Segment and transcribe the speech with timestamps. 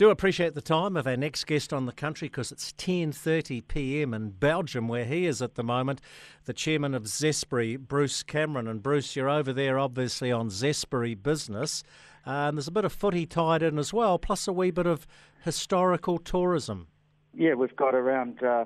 [0.00, 4.14] Do appreciate the time of our next guest on the country because it's 10:30 p.m.
[4.14, 6.00] in Belgium where he is at the moment,
[6.46, 8.66] the chairman of Zespri, Bruce Cameron.
[8.66, 11.82] And Bruce, you're over there obviously on Zespri business.
[12.24, 15.06] Um, there's a bit of footy tied in as well, plus a wee bit of
[15.44, 16.86] historical tourism.
[17.34, 18.64] Yeah, we've got around uh,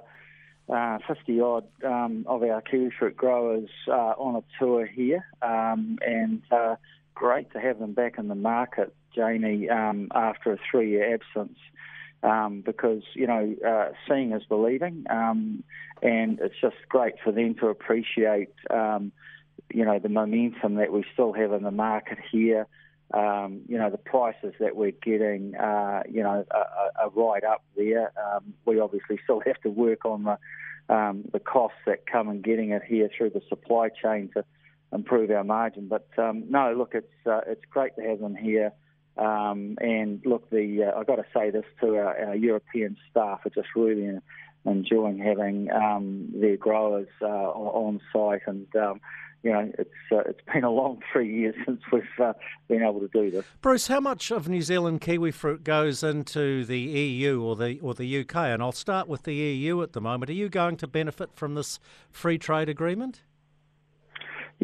[0.73, 6.43] uh, 50 odd um, of our kiwifruit growers uh, on a tour here, um, and
[6.53, 6.77] uh,
[7.15, 11.59] great to have them back in the market, Jamie, um, after a three year absence.
[12.23, 15.63] Um, because you know, uh, seeing is believing, um,
[16.03, 19.13] and it's just great for them to appreciate, um,
[19.71, 22.67] you know, the momentum that we still have in the market here.
[23.13, 27.62] Um, you know, the prices that we're getting, uh, you know, are, are right up
[27.76, 28.11] there.
[28.18, 30.39] Um, we obviously still have to work on the
[30.89, 34.45] um, the costs that come in getting it here through the supply chain to
[34.94, 35.89] improve our margin.
[35.89, 38.72] But um, no, look, it's uh, it's great to have them here.
[39.17, 43.41] Um, and look, the uh, I've got to say this to our, our European staff
[43.44, 44.19] are just really
[44.64, 49.01] enjoying having um, their growers uh, on site, and um,
[49.45, 52.33] you know it's uh, it's been a long three years since we've uh,
[52.67, 53.45] been able to do this.
[53.61, 57.95] Bruce, how much of New Zealand kiwi fruit goes into the EU or the or
[57.95, 58.34] the UK?
[58.36, 60.31] And I'll start with the EU at the moment.
[60.31, 61.79] Are you going to benefit from this
[62.11, 63.23] free trade agreement?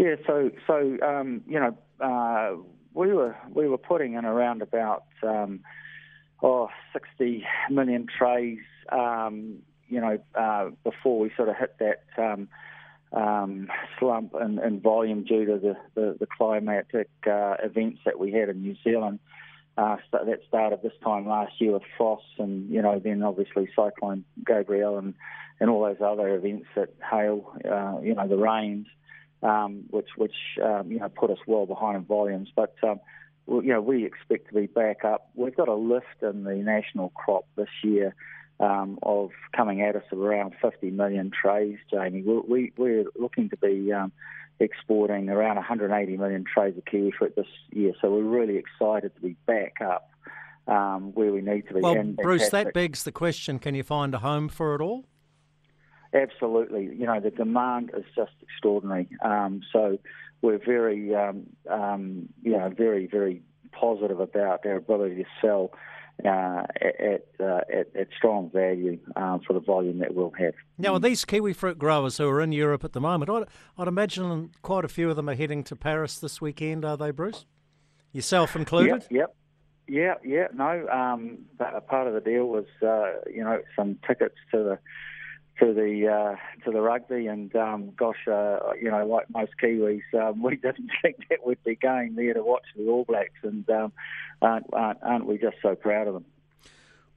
[0.00, 2.56] Yeah, so so um, you know uh,
[2.94, 5.60] we were we were putting in around about um,
[6.42, 9.58] oh 60 million trays, um,
[9.90, 12.48] you know, uh, before we sort of hit that um,
[13.12, 18.32] um, slump in, in, volume due to the the, the climatic uh, events that we
[18.32, 19.18] had in New Zealand.
[19.76, 24.24] Uh, that started this time last year with frosts, and you know, then obviously Cyclone
[24.46, 25.12] Gabrielle and
[25.60, 28.86] and all those other events that hail, uh, you know, the rains
[29.42, 32.48] um, which which um, you know put us well behind in volumes.
[32.54, 33.00] But um,
[33.46, 35.30] you know we expect to be back up.
[35.34, 38.14] We've got a lift in the national crop this year.
[38.58, 42.20] Um, of coming at us of around 50 million trays, Jamie.
[42.20, 44.12] We, we, are looking to be um,
[44.58, 49.20] exporting around 180 million trays of kiwi fruit this year, so we're really excited to
[49.22, 50.10] be back up
[50.66, 51.80] um, where we need to be.
[51.80, 55.04] Well, and Bruce, that begs the question: Can you find a home for it all?
[56.12, 56.84] Absolutely.
[56.84, 59.08] You know, the demand is just extraordinary.
[59.24, 59.98] Um, so
[60.42, 65.70] we're very, um, um, you know, very, very positive about our ability to sell
[66.24, 70.54] uh, at, uh, at, at strong value um, for the volume that we'll have.
[70.76, 73.44] Now, are these kiwi fruit growers who are in Europe at the moment, I'd,
[73.78, 77.10] I'd imagine quite a few of them are heading to Paris this weekend, are they,
[77.10, 77.46] Bruce?
[78.12, 79.06] Yourself included?
[79.10, 79.36] Yep, yep.
[79.88, 80.86] Yeah, yeah, no.
[80.88, 84.78] Um, but a part of the deal was, uh, you know, some tickets to the
[85.60, 90.02] to the uh, to the rugby, and um, gosh, uh, you know, like most Kiwis,
[90.14, 93.68] um, we didn't think that we'd be going there to watch the All Blacks, and
[93.70, 93.92] um,
[94.42, 96.24] aren't, aren't, aren't we just so proud of them?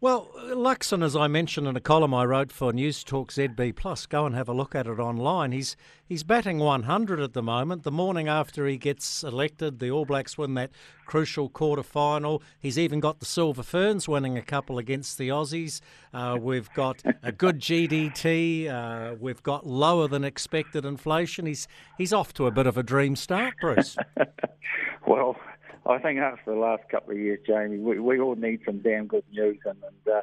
[0.04, 4.06] Well, Luxon, as I mentioned in a column I wrote for News Talk ZB Plus,
[4.06, 5.54] go and have a look at it online.
[5.54, 7.84] He's he's batting 100 at the moment.
[7.84, 10.72] The morning after he gets elected, the All Blacks win that
[11.06, 12.44] crucial quarter final.
[12.60, 15.80] He's even got the Silver Ferns winning a couple against the Aussies.
[16.14, 18.68] Uh, we've got a good GDT.
[18.68, 21.46] Uh, we've got lower than expected inflation.
[21.46, 21.66] He's
[21.98, 23.96] he's off to a bit of a dream start, Bruce.
[25.08, 25.38] well,
[25.86, 29.08] I think after the last couple of years, Jamie, we, we all need some damn
[29.08, 30.22] good news, and, and uh,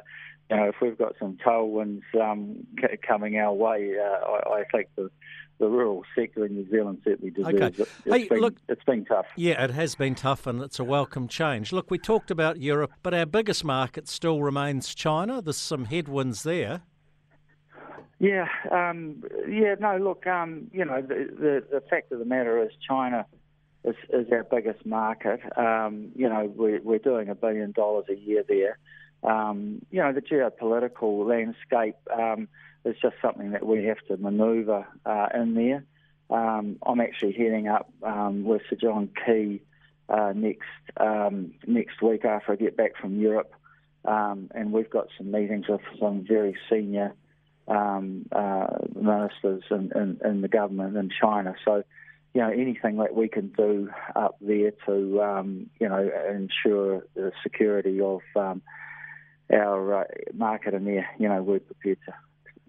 [0.49, 4.63] you know if we've got some tailwinds um, c- coming our way, uh, I, I
[4.71, 5.11] think the
[5.59, 7.65] the rural sector in New Zealand certainly deserves okay.
[7.67, 7.79] it.
[7.79, 9.27] It's, hey, been, look, it's been tough.
[9.35, 11.71] Yeah, it has been tough, and it's a welcome change.
[11.71, 15.41] Look, we talked about Europe, but our biggest market still remains China.
[15.41, 16.81] There's some headwinds there.
[18.17, 19.75] Yeah, um, yeah.
[19.79, 23.25] No, look, um, you know, the, the the fact of the matter is China
[23.83, 25.39] is, is our biggest market.
[25.57, 28.77] Um, you know, we're, we're doing a billion dollars a year there.
[29.23, 32.47] Um, you know, the geopolitical landscape um,
[32.85, 35.85] is just something that we have to manoeuvre uh, in there.
[36.29, 39.61] Um, I'm actually heading up um, with Sir John Key
[40.09, 43.53] uh, next um, next week after I get back from Europe,
[44.05, 47.13] um, and we've got some meetings with some very senior
[47.67, 51.55] um, uh, ministers in, in, in, the government in China.
[51.63, 51.83] So
[52.33, 57.31] you know, anything that we can do up there to, um, you know, ensure the
[57.43, 58.61] security of um,
[59.51, 62.13] our uh, market in there, you know, we're prepared to,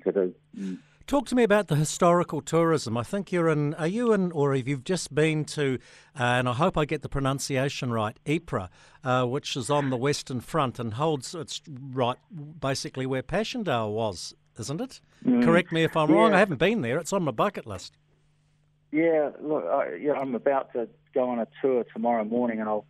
[0.04, 0.34] to do.
[0.58, 0.78] Mm.
[1.06, 2.96] Talk to me about the historical tourism.
[2.96, 5.78] I think you're in, are you in, or have you just been to,
[6.18, 8.68] uh, and I hope I get the pronunciation right, Ypres,
[9.04, 12.16] uh, which is on the Western Front and holds, it's right
[12.60, 15.00] basically where Passchendaele was, isn't it?
[15.24, 15.44] Mm.
[15.44, 16.16] Correct me if I'm yeah.
[16.16, 16.34] wrong.
[16.34, 16.98] I haven't been there.
[16.98, 17.96] It's on my bucket list.
[18.92, 22.84] Yeah, look, I, yeah, I'm about to go on a tour tomorrow morning, and I'll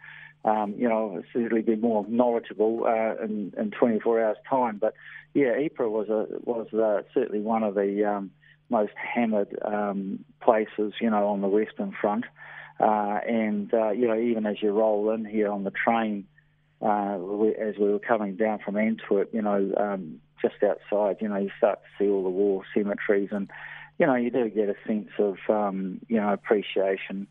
[0.45, 4.79] um, you know, certainly be more knowledgeable uh, in, in 24 hours' time.
[4.79, 4.95] But
[5.35, 8.31] yeah, Ypres was a was uh, certainly one of the um,
[8.69, 12.25] most hammered um, places, you know, on the Western Front.
[12.81, 16.27] Uh, and uh, you know, even as you roll in here on the train,
[16.81, 21.29] uh, we, as we were coming down from Antwerp, you know, um, just outside, you
[21.29, 23.49] know, you start to see all the war cemeteries, and
[23.99, 27.27] you know, you do get a sense of um, you know appreciation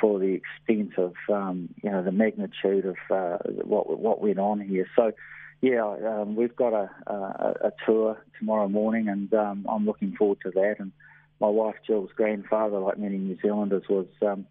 [0.00, 4.60] for the extent of um, you know the magnitude of uh, what what went on
[4.60, 4.86] here.
[4.96, 5.12] So
[5.60, 10.38] yeah, um, we've got a, a, a tour tomorrow morning, and um, I'm looking forward
[10.44, 10.76] to that.
[10.78, 10.92] And
[11.40, 14.46] my wife Jill's grandfather, like many New Zealanders, was um,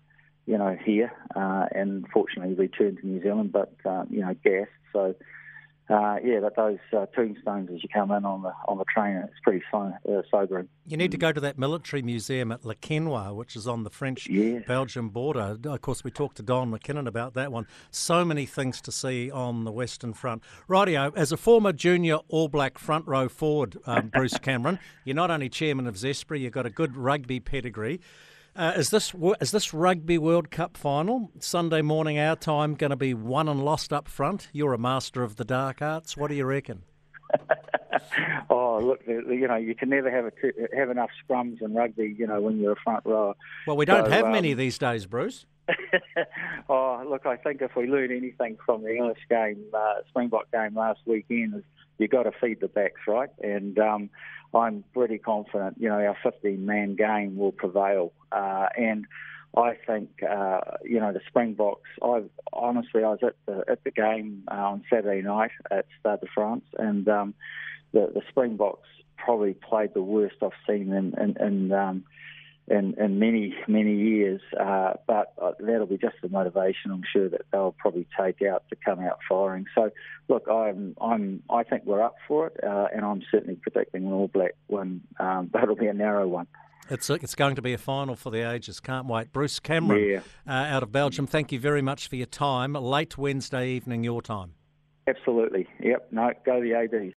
[0.45, 4.69] you know here, uh, and fortunately returned to New Zealand, but uh, you know gassed.
[4.94, 5.15] So
[5.89, 9.15] uh, yeah, but those uh, tombstones as you come in on the on the train,
[9.24, 10.68] it's pretty so, uh, sobering.
[10.86, 13.89] You need to go to that military museum at Le Quesnoy, which is on the
[13.89, 15.12] French-Belgian yeah.
[15.12, 15.57] border.
[15.65, 17.65] Of course, we talked to Don McKinnon about that one.
[17.89, 20.44] So many things to see on the Western Front.
[20.68, 25.31] Rightio, as a former junior All Black front row forward, um, Bruce Cameron, you're not
[25.31, 28.00] only chairman of Zespri, you've got a good rugby pedigree.
[28.59, 32.97] Uh, is this is this Rugby World Cup final Sunday morning our time going to
[32.97, 34.50] be won and lost up front?
[34.51, 36.17] You're a master of the dark arts.
[36.17, 36.83] What do you reckon?
[38.50, 42.13] oh, look, you know, you can never have a, have enough scrums in rugby.
[42.19, 43.33] You know, when you're a front row.
[43.65, 45.45] Well, we don't so, have um, many these days, Bruce.
[46.69, 50.75] oh, look, I think if we learn anything from the English game, uh, Springbok game
[50.75, 51.63] last weekend, is
[52.00, 53.30] you've got to feed the backs, right?
[53.42, 54.10] And um,
[54.54, 58.13] I'm pretty confident, you know, our 15 man game will prevail.
[58.31, 59.06] Uh, and
[59.56, 62.24] I think, uh, you know, the Springboks, I
[62.54, 66.28] honestly, I was at the, at the game uh, on Saturday night at Stade de
[66.34, 67.34] France, and um,
[67.92, 68.88] the, the Springboks
[69.18, 72.04] probably played the worst I've seen in, in, in um,
[72.69, 74.42] in, in many many years.
[74.60, 76.92] Uh, but uh, that'll be just the motivation.
[76.92, 79.66] I'm sure that they'll probably take out to come out firing.
[79.75, 79.92] So
[80.27, 84.13] look, I'm I'm I think we're up for it, uh, and I'm certainly predicting an
[84.13, 86.48] All Black one, um, but it'll be a narrow one.
[86.92, 88.80] It's, it's going to be a final for the ages.
[88.80, 89.31] Can't wait.
[89.31, 90.21] Bruce Cameron yeah.
[90.48, 92.74] uh, out of Belgium, thank you very much for your time.
[92.74, 94.54] Late Wednesday evening, your time.
[95.07, 95.68] Absolutely.
[95.80, 96.07] Yep.
[96.12, 96.94] No, go the ABs.